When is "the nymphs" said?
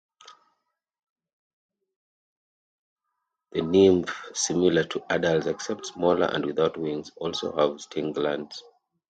3.51-4.11